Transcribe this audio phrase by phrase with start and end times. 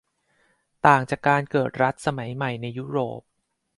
[0.85, 3.21] ต่างจากการเกิดรัฐสมัยใหม่ในยุโรป